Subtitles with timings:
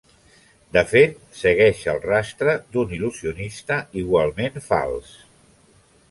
[0.75, 5.13] De fet, segueix el rastre d'un il·lusionista igualment fals.